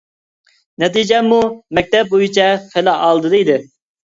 [0.83, 1.37] نەتىجەممۇ
[1.81, 3.63] مەكتەپ بويىچە خىلى ئالدىدا ئىدى.